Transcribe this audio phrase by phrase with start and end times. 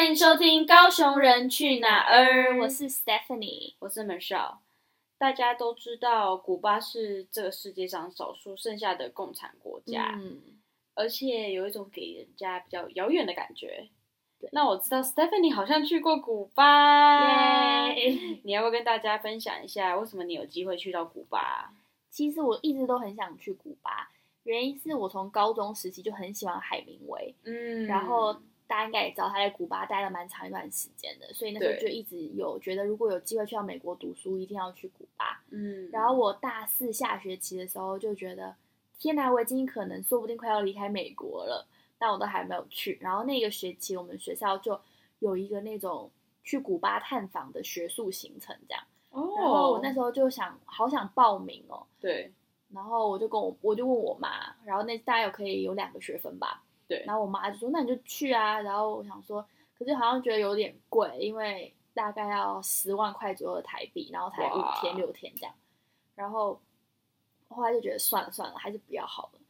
[0.00, 4.56] 欢迎收听《高雄人去哪儿》，我是 Stephanie，我是 Michelle。
[5.18, 10.40] 大家都知道，古巴是这个世界上少数剩下的共产国家，嗯，
[10.94, 13.90] 而且有一种给人家比较遥远的感觉。
[14.52, 18.40] 那我知道 Stephanie 好像去过古巴，耶！
[18.44, 21.74] 你要不要跟大家分享一下，为什么你有机会去到古巴？
[22.08, 24.08] 其实我一直都很想去古巴，
[24.44, 35.42] 原因是我从高中时期就很喜欢海明威，嗯然后大家应该也知道他在古巴待了蛮长一段时间的，所以那时候就一直有觉得，如果有机会去到美国读书，一定要去古巴。
[35.50, 38.54] 嗯，然后我大四下学期的时候就觉得，
[38.96, 41.66] 天哪，我已经可能说不定快要离开美国了，
[41.98, 42.96] 但我都还没有去。
[43.00, 44.80] 然后那个学期我们学校就
[45.18, 46.08] 有一个那种
[46.44, 48.84] 去古巴探访的学术行程，这样。
[49.10, 51.84] 哦，然后我那时候就想，好想报名哦。
[52.00, 52.32] 对
[52.72, 56.62] 然后我就跟我我就问我妈，然后那大概有可以有两个学分吧。
[56.90, 59.46] 对然后我妈就说：“那你就去啊。”然后我想说，
[59.78, 65.54] 可是好像觉得有点贵，因为大概要十万块左右的台币，然后才五天六天这样。
[66.16, 66.60] 然后
[67.48, 69.40] 后来就觉得算了算了，还是不要好了。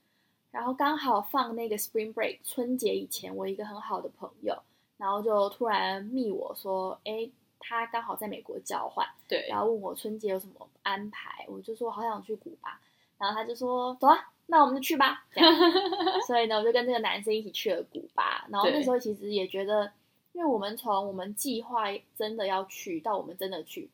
[0.50, 4.54] 然后刚好放那个 Spring Break 春节以前，我一个很好的朋友，
[4.98, 12.80] 然后就突然密我说：“哎，他刚好在美国交换。”对，然后问我春节有什么安排，我就说好想去古巴，
[13.20, 15.24] 然后他就说走啊，那我们就去吧。
[15.30, 15.54] 这样
[16.26, 18.46] 所以呢，我就跟这个男生一起去了古巴。
[18.48, 19.92] 然后那时候其实也觉得，
[20.32, 21.84] 因为我们从我们计划
[22.16, 23.90] 真的要去到我们真的去，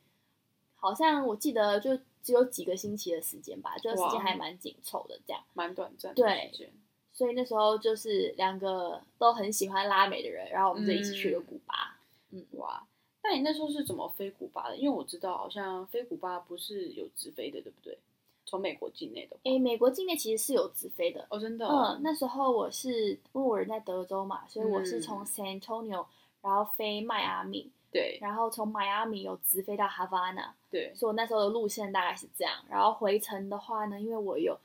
[0.77, 5.42] 好像我记得就只有几个星期的时间吧，就时间还蛮紧凑的这样。
[5.55, 6.72] 蛮短暂的对时间。
[7.12, 11.96] 所以那时候就是两个都很喜欢拉美的人，然后我们就一起去了嗯古巴。
[12.30, 12.86] 嗯哇，
[13.22, 14.77] 那你那时候是怎么飞古巴的？
[14.77, 17.98] 因为我知道好像飞古巴不是有直飞的，对不对？
[18.47, 19.41] 从美国境内的话。
[19.42, 26.06] 诶，美国境内其实是有直飞的，哦，真的、嗯，那时候我是因为我人在德州嘛，所以我是嗯从 San Antonio，
[26.41, 32.55] 然后飞迈阿密，对然后从迈阿密有直飞到 Havana，对所以我那时候的路线大概是这样。
[32.70, 34.57] 然后回程的话呢，因为我有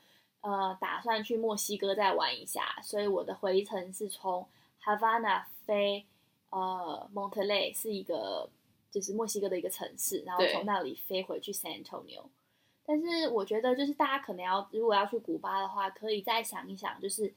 [0.42, 4.46] 呃打算去墨西哥再玩一下，所以我的回程是从
[4.84, 6.06] Havana 飞
[6.50, 8.48] 呃 Monterrey 是一个
[8.90, 12.24] 就是墨西哥的一个城市，然后从那里飞回去 San Antonio。
[12.92, 17.32] 但是我觉得，就是大家可能要，如果要去古巴的话，可以再想一想，就是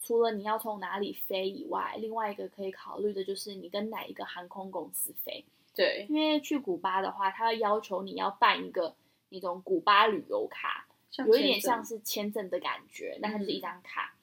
[0.00, 5.44] 除了你要从哪里飞以外，另外一个可以考虑的就是你跟哪一个航空公司飞。
[5.74, 8.94] 对因为去古巴的话，它要要求你要办一个
[9.30, 10.86] 那种古巴旅游卡，
[11.26, 14.14] 有一点像是签证的感觉，那它就是一嗯张卡。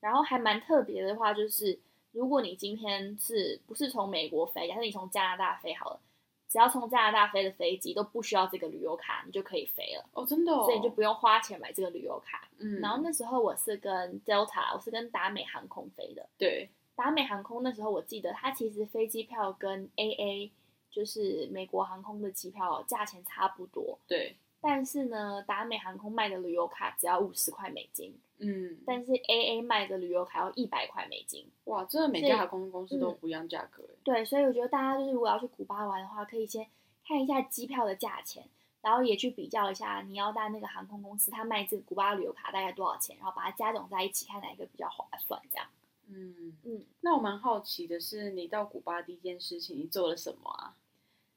[0.00, 1.78] 然后还蛮特别的话，就是
[2.12, 6.00] 如果你今天是不是从美国飞，假设你从加拿大飞好了，
[6.48, 12.48] 只要从加拿大飞的飞机都不需要这个旅游卡，你就可以飞了，哦，真的、哦，所以你就不用花钱买这个旅游卡。
[12.58, 16.28] 嗯，然后那时候我是跟 Delta，我是跟达美航空飞的。
[16.38, 16.70] 对。
[16.94, 20.50] 达美航空那时候我记得它其实飞机票跟 AA
[20.90, 24.34] 就是美国航空的机票价钱差不多，对，
[24.68, 31.46] 但是呢，达美航空卖的旅游卡只要五十块美金，嗯，但是 AA 卖的旅游卡要一百块美金。
[31.66, 33.94] 哇，真的每家航空公司都嗯不一样价格哎。
[34.02, 36.66] 对，所以我觉得大家就是如果要去古巴玩的话，可以先
[37.06, 38.48] 看一下机票的价钱，
[38.80, 45.66] 然后也去比较一下你要搭那个航空公司，它卖这个古巴旅游卡大概多少钱，然后把它加总在一起，看哪一个比较划算，这样。
[46.08, 50.74] 嗯嗯，那我蛮好奇的是，你到古巴第一件事情你做了什么啊？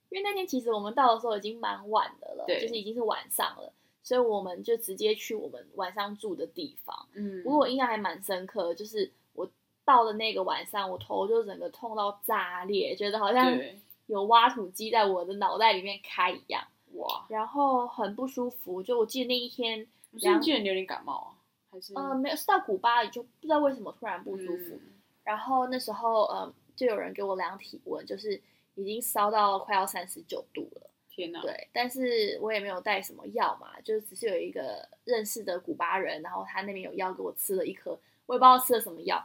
[0.10, 3.72] 因为那天其实我们到的时候已经蛮晚的了，对就是已经是晚上了，
[4.02, 7.08] 所以我们就直接去我们晚上住的地方。
[7.14, 9.50] 嗯，不过我印象还蛮深刻的，就是我
[9.86, 13.56] 到的那个晚上，我头就整个痛到炸裂，觉得好像，
[14.08, 18.82] 有挖土机在我的脑袋里面开一样，哇，然后很不舒服。
[18.82, 21.30] 就我记得那一天，不是记得你有点感冒啊？
[21.72, 24.76] 还是呃，没有是到古巴就不知道为什么突然不舒服。
[24.76, 28.42] 嗯然后那时候，呃，就有人给我量体温，就是
[28.82, 30.90] 已经烧到快要三十九度了。
[31.12, 37.92] 天哪，对，但是我也没有带什么药嘛，就只是有一个认识的古巴人，然后他那边有药给我吃了一颗，
[38.26, 39.22] 我也不知道吃了什么药，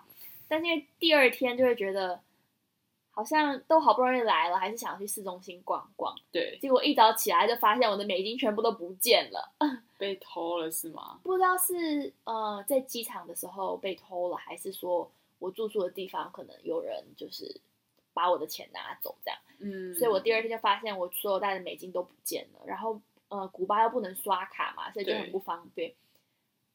[0.49, 2.21] 但是因为第二天就会觉得
[3.13, 9.53] 好像都好不容易来了，还是想去市中心逛逛，对，结果一早起来就发现我的美金全部都不见了，
[9.97, 11.21] 被偷了是吗？
[11.23, 15.09] 不知道是呃在机场的时候被偷了，还是说
[15.39, 17.61] 我住宿的地方可能有人就是
[18.15, 19.39] 把我的钱拿走这样。
[19.59, 25.93] 嗯，所以我第二天就发现我所有带的美金都不见了，然后呃，古巴又不能刷卡嘛，所以就很不方便。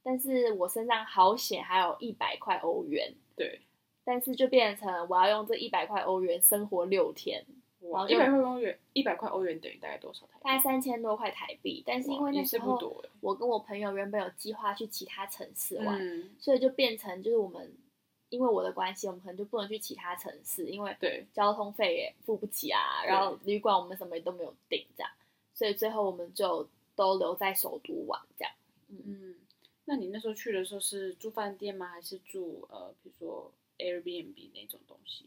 [0.04, 3.62] 但是我身上好险还有一百块欧元，对，
[4.04, 7.46] 但是就变成我要用这一百块欧元生活六天，
[7.80, 10.44] 然哇，后一百块欧元，一百块欧元等于大概多少台币？
[10.44, 11.84] 大概三千多块台币。
[11.86, 13.04] 但是因为那时候。
[13.22, 17.70] 我跟我朋友原本有计划去其他城市玩，嗯，所以就变成就是我们
[18.30, 25.12] 因为我的关系，我们可能就不能去其他城市，因为对，交通费也付不起啊，然后旅馆我们什么也都没有订，这样，
[25.54, 28.54] 所以最后我们就都留在首都玩，这样。
[28.90, 29.36] 嗯，
[29.86, 31.88] 那你那时候去的时候是住饭店吗？
[31.88, 35.26] 还是住呃，比如说 Airbnb 那种东西？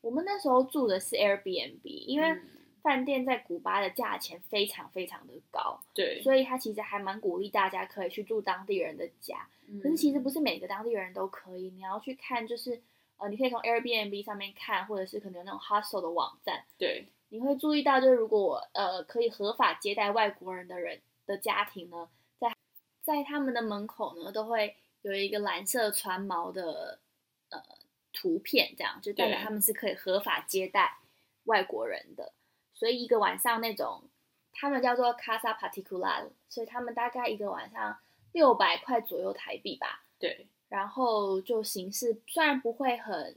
[0.00, 2.42] 我们那时候住的是 Airbnb，因为嗯
[2.82, 9.48] 饭店在古巴的价钱非常非常的高，对，所以他其实还蛮鼓励大家可以去住当地人的家。
[9.68, 12.82] 嗯可是其实不是每个当地人都可以，你要去看就是
[13.18, 22.52] 呃，你可以从 Airbnb 上面看，或者是可能有那种 hostel 的网站，对，你会注意到，就是如果我呃可以合法接待外国人的人的家庭呢，在
[23.02, 26.98] 在他们的门口呢，都会有一个蓝色船锚的
[27.50, 27.62] 呃
[28.12, 30.98] 图片，这样就代表他们是可以合法接待
[31.44, 32.32] 外国人的。
[32.80, 34.02] 所以一个晚上那种，
[34.54, 37.98] 他们叫做 casa particular，所以他们大概一个晚上
[38.32, 40.02] 六百块左右台币吧。
[40.18, 43.36] 对，然后就形式虽然不会很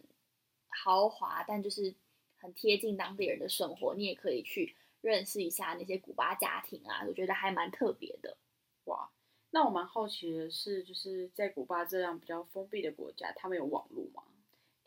[0.69, 1.93] 豪华，但就是
[2.37, 3.93] 很贴近当地人的生活。
[3.95, 8.37] 你也可以去认识一下那些古巴家庭啊，我觉得还蛮特别的。
[8.85, 9.09] 哇。
[9.51, 14.23] 那我蛮好奇的是，就是在古巴这样比较封闭的国家，他们有网络吗？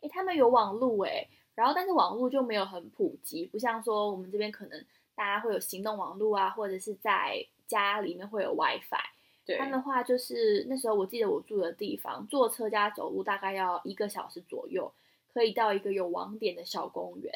[0.01, 9.03] 诶，他们有网络诶，然后但是网络就没有很普及，不像说我们这边可能大家会有行动网络啊，或者是在家里面会有 WiFi。
[9.43, 14.93] 对，他们的话就是那时候我记得我住的地方，坐车加走路大概要一个小时左右，
[15.33, 17.33] 可以到一个有网点的小公园，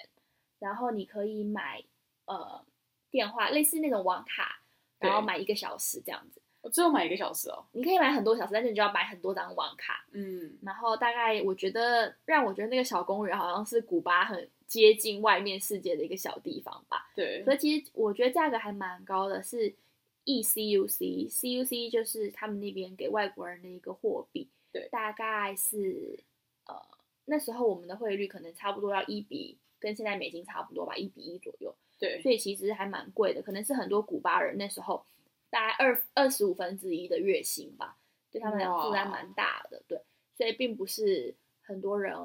[0.59, 1.83] 然后你可以买
[2.25, 2.63] 呃
[3.09, 4.61] 电话，类似那种网卡，
[4.99, 6.40] 然后买一个小时这样子。
[6.61, 7.65] 我只有买一个小时哦。
[7.71, 10.05] 你可以买很多小时，但是你就要买很多张网卡。
[10.11, 17.11] 嗯，然后大概我觉得让我觉得那个小公园好像是古巴很接近外面世界的一个小地方吧。
[17.15, 19.73] 对，所以其实我觉得价格还蛮高的，是
[20.23, 26.19] E ECUC，CUC 就是他们那边给外国人的一个货币，对大概是
[26.67, 26.75] 呃
[27.25, 35.03] 那时候我们的汇率可能差不多要一比，跟现在美金差不多吧，一比一左右，对，所以其实还蛮贵的，可能是很多古巴人那时候
[35.51, 37.99] 大概二二十五分之一的月薪吧，
[38.31, 40.01] 对他们来讲负担蛮大的，对，
[40.33, 42.15] 所以并不是很多人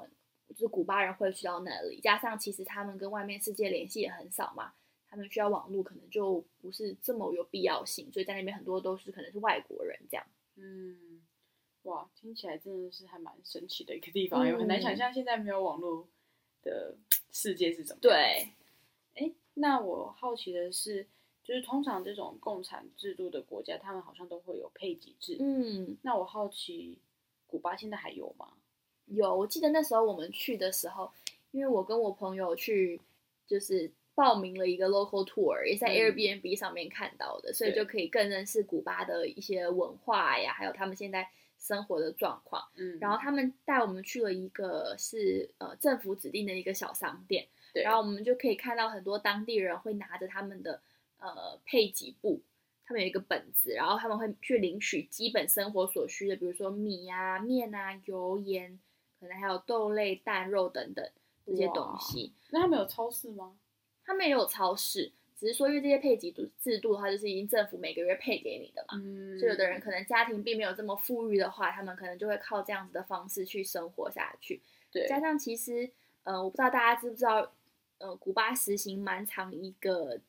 [0.48, 4.72] 就是古巴人会去到那里，加上其实他们跟外面世界联系也很少嘛，
[5.08, 10.24] 他们需要网络可能就不是这么有必要性，所以在那边很多都是可能是外国人这样。
[10.54, 11.20] 嗯，
[11.82, 16.08] 哇，听起来真的是还蛮神奇的一个地方，有、很难嗯想象现在没有网络
[16.62, 16.96] 的
[17.32, 18.00] 世界是怎么。
[18.00, 18.52] 对，
[19.14, 21.06] 哎，那我好奇的是，
[21.46, 25.36] 就是通常这种共产制度的国家，他们好像都会有配给制。
[25.38, 26.98] 嗯，那我好奇，
[27.46, 28.48] 古巴现在还有吗？
[29.04, 31.12] 有，我记得那时候我们去的时候，
[31.52, 33.00] 因为我跟我朋友去，
[33.46, 41.28] 就是报名了一个 local tour，也是在嗯 Airbnb 上面看到的，所以就可以更认识古巴的一些文化呀，还有他们现在
[41.60, 42.66] 生活的状况。
[42.74, 50.80] 嗯，然后他们带我们去了一个是呃政府指定的一个小商店，对，然后我们就可以看到很多当地人会拿着他们的
[51.18, 52.40] 呃配给部，
[52.84, 58.78] 他们有一个本子，然后他们会去领取基本生活所需的，比如说米啊、面啊、油盐，
[59.18, 61.08] 可能还有豆类、蛋、肉等等
[61.44, 62.32] 这些东西。
[62.50, 63.58] 那他们有超市吗？
[64.04, 69.00] 他们也有超市，只是说因为这些配给制制度，它就是已经政府每个月配给你的嘛。
[69.02, 74.62] 嗯所以有的人可能家庭并没有这么富裕的话，他们可能就会靠这样子的方式去生活下去。
[74.92, 75.90] 对，加上其实，
[76.22, 77.52] 呃，我不知道大家知不知道，
[77.98, 80.20] 呃，古巴实行蛮长一个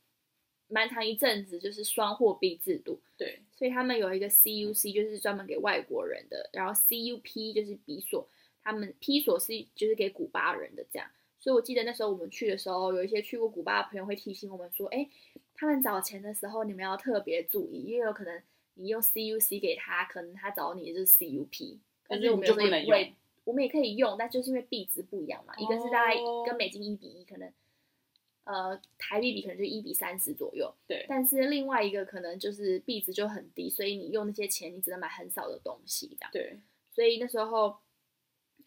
[0.69, 8.27] 蛮长一阵子就是双货币制度，对，所以他们有一个 CUC 就是专门给外国人的，然后 CUP 就是比索，
[8.63, 11.07] 他们 P 索是就是给古巴人的这样。
[11.39, 15.07] 所以我记得那时候我们去的时候，有一些去过古巴的朋友会提醒我们说，哎，
[15.55, 18.41] 他们找钱的时候你们要特别注意，因为有可能
[18.73, 23.13] 你用 CUC 给他，可能他找你就是 CUP，但是我们但是我们就不能也不会用。
[23.45, 27.49] 我们也可以用，但就是因为币值不一样嘛，一个是大概哦跟美金一比一，可能
[28.47, 36.31] 呃台币比可能就一比三十左右，对，但是另外一个可能就是币值就很低，所以你用那些钱你只能买很少的东西这样。
[36.31, 36.57] 对，
[36.89, 37.75] 所以那时候，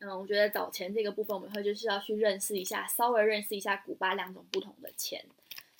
[0.01, 5.25] 嗯，我觉得找钱这个部分，我们会就是要去认识一下，稍微认识一下古巴两种不同的钱，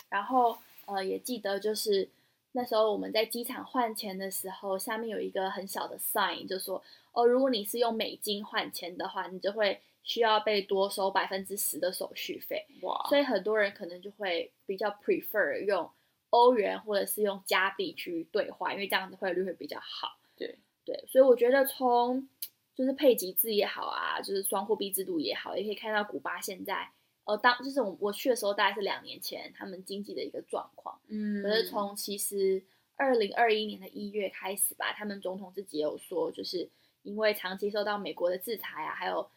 [0.09, 2.09] 然后呃也记得就是
[2.53, 12.67] 那时候我们在机场换钱的时候，下面有一个很小的 sign，就说哦，如果你是用美金换钱的话，你就会需要被多收百分之十的手续费。
[12.83, 15.91] 哇，所以很多人可能就会比较 prefer 用
[16.31, 20.19] 欧元或者是用加币去兑换，因为这样子汇率会比较好。
[20.37, 22.29] 对对，所以我觉得从
[22.75, 26.91] 就是配给制也好啊，就是双货币制度也好，也可以看到古巴现在，
[27.25, 30.99] 呃，当就是我我去的时候大概是两年前，他们经济的一个状况。
[31.09, 32.63] 嗯，可是从其实
[32.97, 36.67] 二零二一年的一月开始吧，他们总统自己也有说，就是
[37.03, 39.29] 因为长期受到美国的制裁啊，还有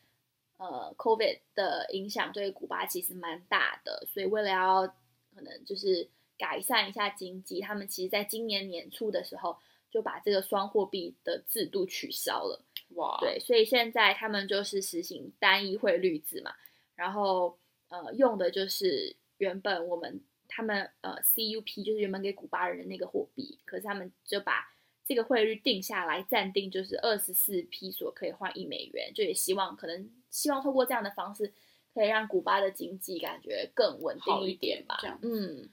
[0.58, 4.88] 呃，COVID 的影响对古巴其实蛮大的，所以为了要
[5.36, 9.58] 可能就是改善一下经济，他们其实在今年年初的时候
[9.90, 12.64] 就把这个双货币的制度取消了。
[12.96, 16.54] 哇，对，所以现在他们就是实行单一汇率制嘛，
[16.96, 17.58] 然后
[17.90, 24.73] 呃用的就是原本我们他们呃 CUP 就是原本给古巴人的那个货币，可是他们就把
[25.06, 31.54] 这个汇率定下来，暂定就是二十四批所可以换一美元，就也希望可能希望透过这样的方式，
[31.94, 35.20] 可以让古巴的经济感觉更稳定一点吧这样。
[35.22, 35.70] 嗯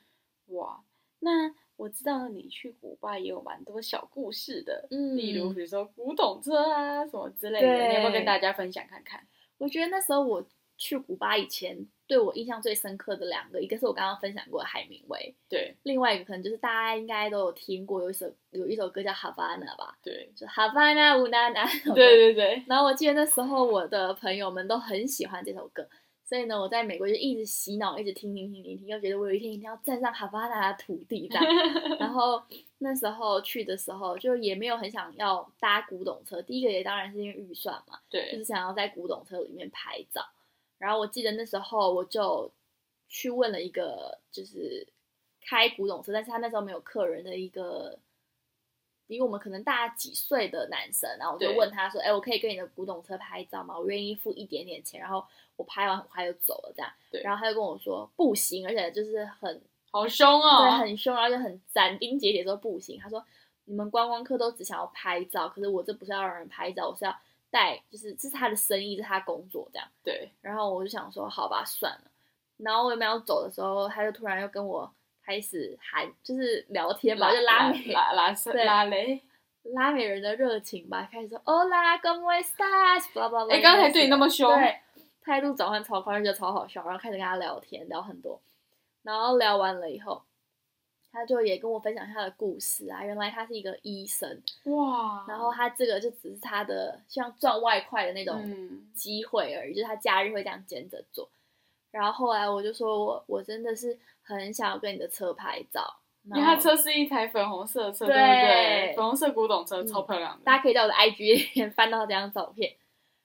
[0.49, 0.83] 哇，
[1.21, 9.27] 那我知道你去古巴也有蛮多小故事的，嗯，例如比如说古董车啊什么之类的，你要不要跟大家分享看看？
[9.59, 10.45] 我觉得那时候我
[10.81, 21.67] 去古巴以前，对我印象最深刻的两个，一个是我刚刚分享过的海明威，对另外一个可能就是大家应该都有听过，有一首有一首歌叫《Havana》吧， 对就 Havana 乌娜娜。
[21.95, 25.87] 对对对，然后我记得那时候我的朋友们都很喜欢这首歌，
[26.25, 31.45] 所以呢，我在美国就一直洗脑，一直听听听听听，又觉得我有一天一定要站上 Havana 的土地这样。
[32.01, 32.43] 然后
[32.79, 40.25] 那时候去的时候，就也没有很想要搭古董车，第一个也当然是因为预算嘛，对就是想要在古董车里面拍照。
[40.81, 42.51] 然后我记得那时候我就
[43.07, 44.87] 去问了一个就是
[45.43, 47.99] 开古董车，但是他那时候没有客人的一个
[49.07, 53.79] 比我们可能大几岁的男生，然后我就问他说：“哎，我可以跟你的古董车拍照吗？
[53.79, 55.23] 我愿意付一点点钱，然后
[55.57, 59.61] 我拍完很快就走了这样。”对然后他就跟我说不行，而且就是很
[59.91, 62.99] 好凶哦对，哦，很凶，然后就很斩钉截铁说不行。
[62.99, 63.23] 他说
[63.65, 67.15] 你们观光客都只想要拍照，可是我这不是要让人拍照，我是要
[67.51, 69.89] 带，就是这是他的生意，这是他工作这样。
[70.03, 72.11] 对然后我就想说好吧，算了。
[72.59, 74.91] 然后我没有走的时候，他就突然又跟我
[75.25, 79.23] 开始喊，就是聊天吧，就拉美拉拉 对拉雷。
[79.75, 83.13] 拉美人的热情吧，开始说 Hola, cómo estás？
[83.13, 83.55] 巴拉巴拉。
[83.55, 84.81] 哎刚才对你那么凶对，
[85.21, 88.41] 态度转换超快，就觉得超好笑，然后开始跟他聊天，聊很多。
[89.03, 90.23] 然后聊完了以后，
[91.13, 101.29] 他就也跟我分享他的故事啊，原来他是一个医生，哇，然后他这个就只是他的像赚外快的那种嗯，机会而已，就是他假日会这样兼着做。
[101.91, 105.83] 然后后来我就说我我真的是很想要跟你的车拍照，
[106.25, 108.93] 因为他车是一台粉红色的车，对对不对？
[108.97, 110.45] 粉红色古董车，嗯超漂亮的。
[110.45, 112.77] 大家可以在我的 IG 里面翻到这张照片。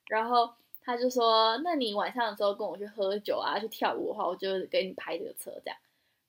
[0.08, 0.52] 然后
[0.84, 5.78] 他就说：“那你晚上的时候跟我去喝酒啊，去跳舞的话，我就给你拍这个车。”这样，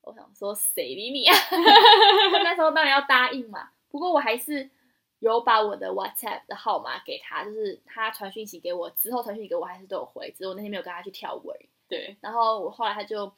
[0.07, 1.35] 我想说谁理你啊？
[2.45, 3.71] 那时候当然要答应嘛。
[3.91, 4.71] 不过我还是
[5.19, 11.69] 有把我的 WhatsApp 的号码给他，就是他传讯息给我之后传讯息给我，还是都有回，只是我那天没有跟他去跳舞而已。
[11.89, 13.33] 对，然后我后来他就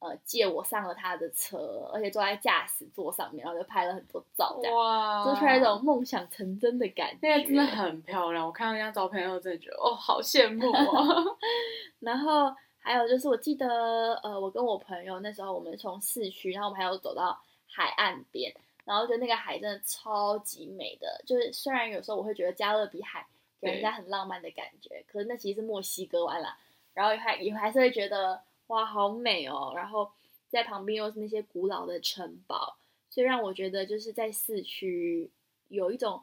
[0.00, 4.76] 呃借我上了他的车，而且坐在驾驶座上面，然后就拍了很多照，这样。
[4.76, 7.18] 哇，做出来一种梦想成真的感觉。
[7.22, 11.36] 那个真的很漂亮，我看到那张照片后，真的觉得哦，好羡慕哦。
[12.00, 12.52] 然后
[12.82, 18.52] 还有就是，我记得呃，我跟我朋友那时候我们从市区，然后我们还有走到海岸边，
[18.84, 21.22] 然后就那个海真的超级美的。
[21.24, 23.24] 就是虽然有时候我会觉得加勒比海
[23.60, 26.58] 给人家很浪漫的感觉，可是那其实是墨西哥湾啦。
[26.92, 29.72] 然后还也还是会觉得哇，好美哦。
[29.76, 30.10] 然后
[30.48, 32.76] 在旁边又是那些古老的城堡，
[33.08, 35.30] 所以让我觉得就是在市区
[35.68, 36.20] 有一种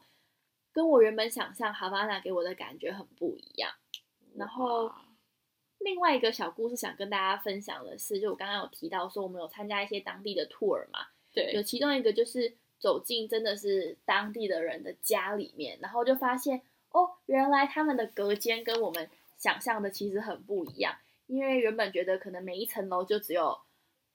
[0.72, 3.72] 跟我原本想象哈巴那给我的感觉很不一样。
[4.36, 5.04] 然后哇
[5.80, 11.00] 另外一个小故事想跟大家分享的是，就我刚刚有提到说，我们有参加一些当地的 tour 嘛，
[11.52, 20.94] 有，其中一个就是走进真的是当地的人的家里面，然后就发现哦，原来他们的隔间跟我们想象的其实很不一样，
[21.26, 23.58] 因为原本觉得可能每一层楼就只有。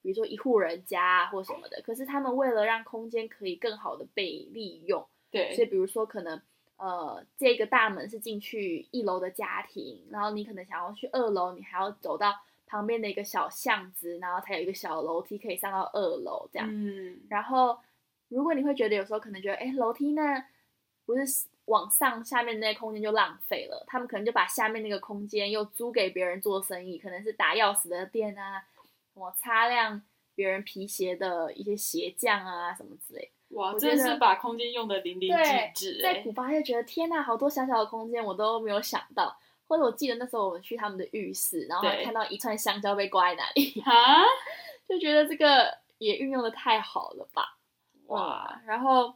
[0.01, 6.39] 比如说一户人家啊或什么的，可是他们为了让空间可以更好的被利用，对所以，比如说可能
[6.77, 12.33] 呃这个大门是进去一楼的家庭，然后你可能想要去二楼，你还要走到
[12.65, 16.67] 旁边的一个小巷子，然后才有一个小楼梯可以上到二楼这样。
[16.69, 17.77] 嗯，然后
[18.27, 20.45] 如果你会觉得有时候可能觉得，哎，楼梯那
[21.05, 28.65] 不是往上下面那空间就浪费了，他们可能就把下面那个空间又租给别人做生意，可能是打钥匙的店啊，
[29.13, 30.01] 什么擦亮
[30.33, 33.29] 别人皮鞋的一些鞋匠啊什么之类的。
[33.55, 35.43] 哇，真的是把空间用的淋漓对
[35.73, 39.37] 尽致，哎在古巴就觉得天呐，好多小小的空间我都没有想到。
[39.67, 44.23] 或者我记得那时候我们去他们的浴室，然后还看到一串香蕉被挂在那里，哈，
[44.87, 47.57] 就觉得这个也运用的太好了吧。
[48.05, 49.15] 哇，嗯，然后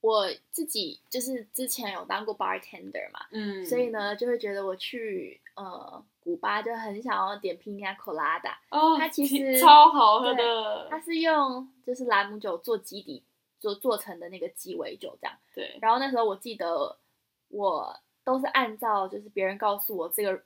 [0.00, 13.24] 我自己就是之前有当过 bartender 嘛，嗯，所以，呢就会觉得我去呃古巴就很想要点 Pina Colada，哦，它其实超好喝的，它是用就是朗姆酒做基底
[13.58, 15.36] 做做成的那个鸡尾酒这样。
[15.52, 16.96] 对，然后那时候我记得
[17.48, 20.40] 我都是按照就是别人告诉我这个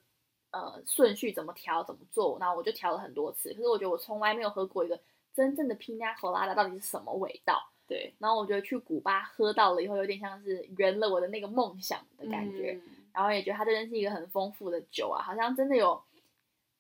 [0.51, 3.53] 呃顺序怎么调怎么做，然后我就调了很多次。
[3.53, 4.99] 可是我觉得我从来没有喝过一个
[5.35, 7.63] 真正的 Pina Colada 到底是什么味道。
[7.87, 12.73] 对，然后我觉得去古巴喝到了以后，有点像是圆了我的那个梦想的感觉。
[12.83, 16.05] 嗯然后也觉得它真的是一个很丰富的酒啊，好像真的有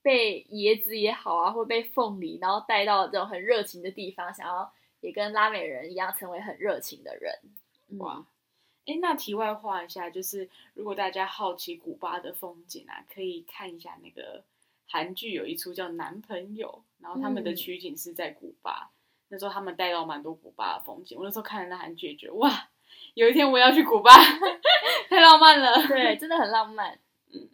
[0.03, 7.33] 被椰子也好啊，或被凤梨，然后带到这种很热情的地方，想要也跟拉美人一样成为很热情的人。
[7.89, 8.27] 嗯哇，
[8.85, 14.45] 哎，那题外话一下，就是如果大家好奇古巴的风景啊，可以看一下那个
[14.87, 18.91] 韩剧，有一出叫《男朋友》，然后他们的嗯取景是在古巴。
[19.29, 22.69] 那时候他们带到蛮多古巴的风景，我那时候看了那韩剧，也觉得哇，
[23.17, 24.11] 有一天我要去古巴，
[25.09, 25.73] 太浪漫了。
[25.89, 26.99] 对，真的很浪漫。
[27.33, 27.49] 嗯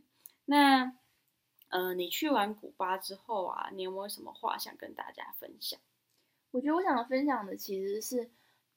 [0.47, 0.92] 那，
[1.69, 5.78] 呃，你去完古巴之后啊，你有没有什么话想跟大家分享？
[6.50, 8.28] 我觉得我想分享的其实是，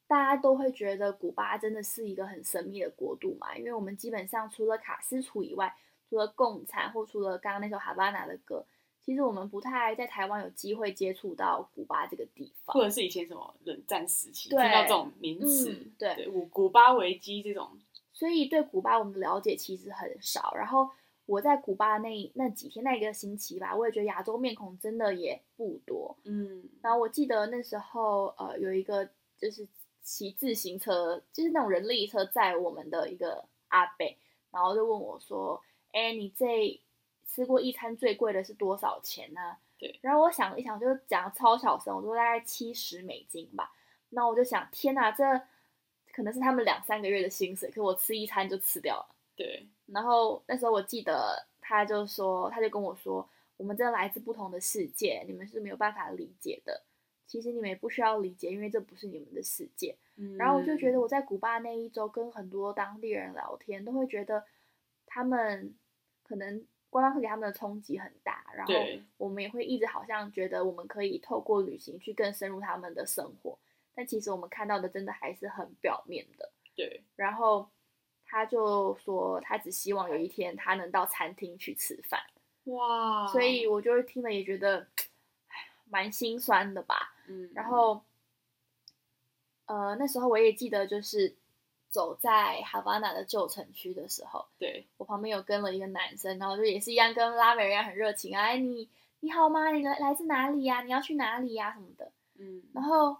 [0.06, 5.76] 大家都会觉得古巴真的是一个很神秘的国度嘛，因为我们基本上除了卡斯楚以外，
[6.08, 8.64] 除了共产或除了刚刚那首哈巴那的歌，
[9.06, 12.74] 其实我们不太在台湾有机会接触到古巴这个地方。
[12.74, 17.78] 或者是以前什么冷战时期听到这种名词，嗯对对，古古巴危机这种，
[18.12, 20.52] 所以对古巴我们的了解其实很少。
[20.56, 20.90] 然后
[21.24, 26.16] 我在古巴那那几天那一个星期吧，我也觉得亚洲面孔真的也不多。
[26.24, 29.08] 嗯，然后我记得那时候呃有一个
[29.38, 29.68] 就是
[30.02, 34.04] 骑自行车，就是那种人力车载我们的一个阿伯，
[34.50, 36.80] 然后就问我说：“哎，你这
[37.26, 43.72] 吃过一餐最贵的是多少钱呢、对然后我想了一想，就讲超小声，我说大概七十美金吧。
[44.10, 45.24] 那我就想，天哪，这
[46.12, 49.14] 可能是他们两三个月的薪水，可我吃一餐就吃掉了。
[49.34, 56.82] 对，然后那时候我记得他就说，他就跟我说，我们这来自不同的世界，你们是没有办法理解的。
[57.26, 59.96] 其实你们也不需要理解，因为这不是你们的世界。
[60.14, 64.44] 嗯然后我就觉得我在古巴那一周跟很多当地人聊天，都会觉得
[65.04, 65.74] 他们
[66.22, 66.64] 可能
[66.96, 68.74] 观光客给他们的冲击很大，然后
[69.18, 73.58] 我们也会一直好像觉得我们可以透过旅行去更深入他们的生活，
[73.94, 76.50] 但其实我们看到的真的还是很表面的。
[76.74, 77.68] 对，然后
[78.24, 82.18] 他就说他只希望有一天他能到餐厅去吃饭，
[82.64, 84.86] 哇，所以我就听了也觉得
[85.90, 87.14] 蛮心酸的吧。
[87.28, 88.02] 嗯，然后，
[89.66, 91.36] 呃，那时候我也记得，就是
[91.88, 98.88] 走在哈瓦那的旧城区的时候，对，我旁边有跟了一个男生，然后就也是一样跟拉美人一样很热情啊，哎你
[99.20, 99.70] 你好吗？
[99.70, 102.12] 你来来自哪里呀、你要去哪里呀、什么的。
[102.38, 103.16] 嗯，然后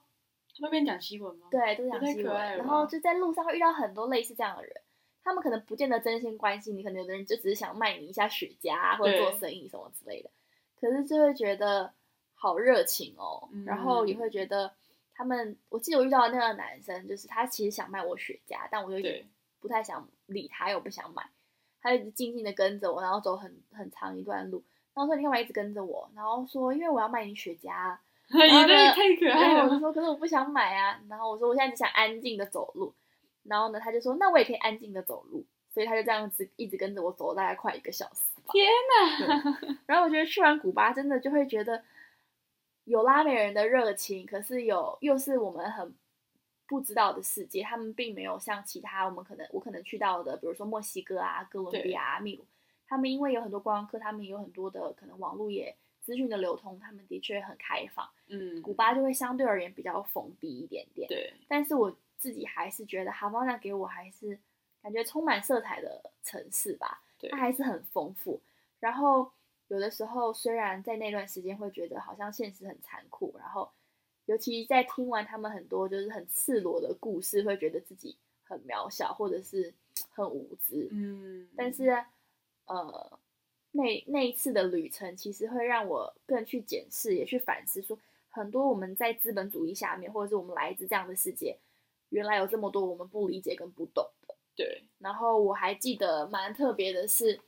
[0.59, 4.73] 那边讲西文吗？，对，都讲西文，可爱了然后就在路上会遇到很多类似这样的人。
[5.25, 10.31] 他们可能不见得真心关心你，可能有的人就只是想卖你一下雪茄啊，或者做生意什么之类的。
[10.81, 11.93] 可是就会觉得
[12.35, 14.73] 好热情哦，然后也嗯会觉得
[15.17, 19.27] 他们，我记得我遇到的那个男生，就是他其实想卖我雪茄，但我就有点
[19.61, 21.29] 不太想理他，又不想买，
[21.81, 24.63] 他一直静静的跟着我，然后走很很长一段路。
[24.95, 26.11] 然后说你干嘛一直跟着我？
[26.15, 28.01] 然后说因为我要卖你雪茄啊。
[28.29, 31.01] 也然后呢太太可爱了吧，然后我就说，可是我不想买啊。
[31.09, 32.93] 然后我说，我现在只想安静的走路。
[33.45, 35.45] 然后呢，他就说，那我也可以安静的走路。
[35.73, 38.51] 所以他就这样子一直跟着我走了大概快一个小时吧。
[38.51, 39.77] 天哪！
[39.85, 41.85] 然后我觉得去完古巴，真的就会觉得
[42.87, 45.93] 有拉美人的热情，可是有又是我们很
[46.67, 47.63] 不知道的世界。
[47.63, 52.47] 他们并没有像其他我们可能我可能去到的，比如说墨西哥啊、哥伦比亚啊、秘鲁，
[52.87, 58.09] 他们因为有很多观光客，他们有很多的可能网络也资讯的流通，他们的确很开放。
[58.29, 61.09] 嗯，古巴就会相对而言比较封闭一点点。
[61.09, 64.39] 对，但是我自己还是觉得哈瓦那给我还是
[64.81, 68.41] 感觉充满色彩的城市吧，对它还是很丰富。
[68.79, 69.33] 然后
[69.69, 73.71] 有的时候虽然在那段时间会觉得好像现实很残酷，然后
[74.27, 79.73] 尤其在听完他们很多就是很赤裸的故事，会觉得自己很渺小或者是
[80.11, 80.89] 很无知。
[80.93, 81.91] 嗯，但是
[82.67, 83.19] 呃，
[83.73, 87.99] 那那一次的旅程其实会让我更去检视，也去反思说，
[88.31, 91.59] 很多我们在资本主义下面，或者是我们来自这样的世界，
[92.11, 94.35] 原来有这么多我们不理解跟不懂的。
[94.57, 97.39] 对，然后我还记得蛮特别的是，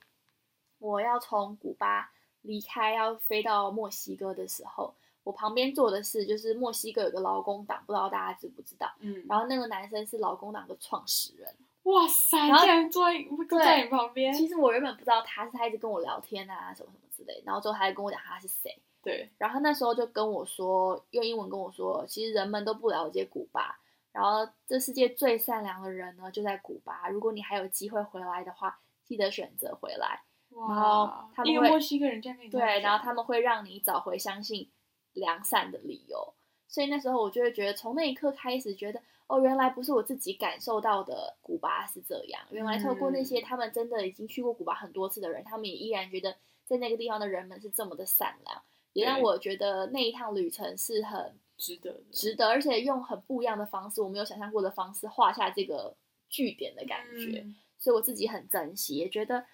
[0.78, 2.10] 我要从古巴
[2.42, 8.90] 离开，要飞到墨西哥的时候，我旁边坐的是就是墨西哥有个劳工党，不知道大家知不知道？
[9.00, 11.54] 嗯，然后那个男生是劳工党的创始人。
[11.84, 13.14] 哇塞，然后竟然坐在
[13.48, 23.78] 坐在你旁边，其实我原本不知道他是，他一直跟我聊天啊，什么什么之类，然后之后他还跟我讲他是谁，对，然后那时候就跟我说，用英文跟我说，其实人们都不了解古巴，
[24.12, 30.20] 然后这世界最善良的人呢就在古巴，如果你还有机会回来的话，记得选择回来。
[30.66, 34.68] 然后，他们会一个墨西哥人这样跟你对，然后他们会让你找回相信
[35.12, 36.34] 良善的理由。
[36.66, 42.42] 所以那时候我就会觉得，从那一刻开始，觉得哦，原来不是我自己感受到的古巴是这样。
[42.50, 55.96] 原来透过那些嗯他们真的已经去过古巴很多次的人，他们也依然觉得在那个地方的人们是这么的善良，也让我觉得那一趟旅程是很值得，值得，而且用很不一样的方式，我没有想象过的方式画下这个
[56.28, 57.40] 据点的感觉。
[57.40, 59.46] 嗯所以我自己很珍惜，也觉得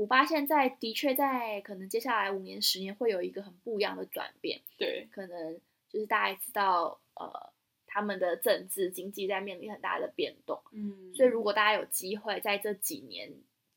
[0.00, 5.60] 古巴现在的确在可能接下来五年、十年会有一个很不一样的转变，对，可能
[5.90, 7.52] 就是大家也知道，呃，
[7.86, 13.30] 他们的政治经济在面临很大的变动，嗯，所以如果大家有机会在这几年，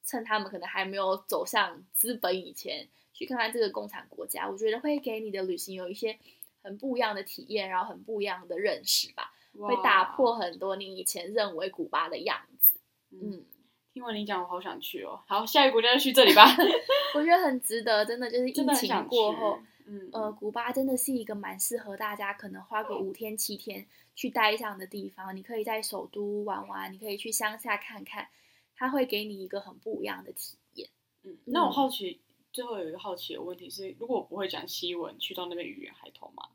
[0.06, 6.18] 趁他们可能还没有走向资本以前，去看看这个共产国家，我觉得会给你的旅行有一些
[6.62, 13.46] 很不一样的体验，然后很不一样的认识吧，会打破，很多你以前认为古巴的样子，嗯，嗯。
[13.94, 15.22] 听完你讲，我好想去哦。
[15.28, 16.44] 好，下一个国家就去这里吧，
[17.14, 25.36] 我觉得很值得，真的就是疫情过后，，嗯，呃，古巴真的是一个蛮适合大家可能花个五天七天去待上的地方。
[25.38, 28.30] 你可以在首都玩玩，你可以去乡下看看，
[28.76, 30.90] 它会给你一个很不一样的体验。
[31.22, 32.20] 嗯，那我好奇，
[32.52, 36.50] 最后有一个好奇的问题是，如果我不会讲西文，去到那边语言还通吗？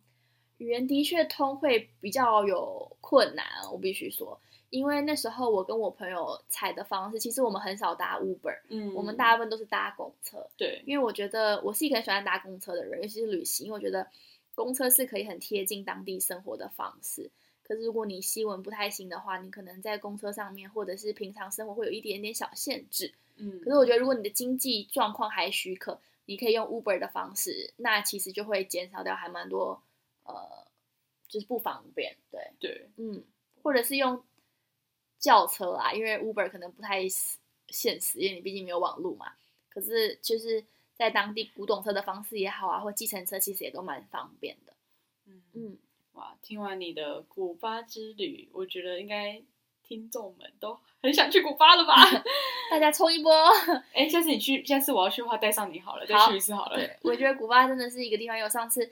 [0.57, 10.47] 语言的确通会比较有困难，我必须说，因为那时候我跟我朋友采的方式，其实我们很少搭 Uber，、嗯我们大部分都是搭公车。
[10.57, 14.07] 对，因为我觉得我是一个很喜欢搭公车的人，尤其是旅行，因为我觉得
[14.55, 17.31] 公车是可以很贴近当地生活的方式。
[17.63, 23.13] 可是如果你西文不太行的话，你可能在公车上面或者是平常生活会有一点点小限制。
[23.37, 29.83] 嗯，可是我觉得如果你的经济状况还许可，你可以用 Uber 的方式，那其实就会减少掉还蛮多
[30.25, 30.67] 呃，
[31.29, 32.17] 就是不方便。
[32.31, 33.23] 对，对，嗯，
[33.63, 34.23] 或者是用
[35.29, 37.07] 轿车啊，因为 Uber 可能不太
[37.69, 39.27] 现实，因为你毕竟没有网络嘛。
[39.69, 40.65] 可是就是
[40.97, 44.73] 在当地古董车的方式也好啊，或计程车其实也都蛮方便的。
[45.27, 45.79] 嗯嗯，
[46.15, 49.43] 哇，听完你的古巴之旅，我觉得应该
[49.87, 51.95] 听众们都很想去古巴了吧？
[52.71, 53.31] 大家冲一波！
[53.93, 56.77] 哎、下次你去，下次我要去的话，带上你好了，再去一次好了。
[56.77, 58.91] 对，我觉得古巴真的是一个地方，因为我上次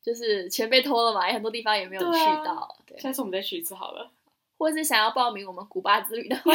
[0.00, 2.76] 就是钱被偷了嘛，有很多地方也没有去对啊到。
[2.86, 4.12] 对，下次我们再去一次好了。
[4.58, 6.52] 或是想要报名我们古巴之旅的话，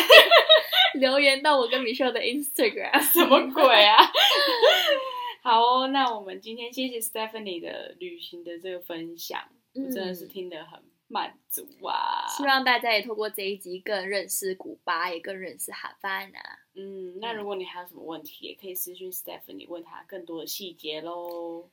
[0.95, 2.99] 留言到我跟 Michelle 的 Instagram。
[3.01, 3.97] 什么鬼啊？
[5.43, 9.41] 好哦，那我们今天谢谢 Stephanie 的旅行的这个分享，
[9.73, 12.27] 我真的是嗯听得很满足啊。
[12.27, 16.39] 希望大家也透过这一集更认识古巴，也更认识哈巴那。
[16.75, 21.69] 嗯，那如果你还有什么问题，也可以私讯 Stephanie 问他更多的细节喽。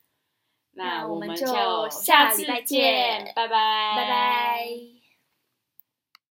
[0.72, 1.46] 那我们就
[1.90, 4.97] 下次再见拜拜，拜拜。